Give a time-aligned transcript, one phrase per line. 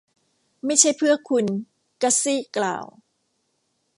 [0.65, 1.45] ไม่ใช่เพื่อคุณ.
[2.01, 2.85] กัซซี่กล่าว